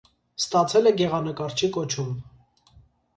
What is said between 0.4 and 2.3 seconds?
Ստացել է գեղանկարչի կոչում։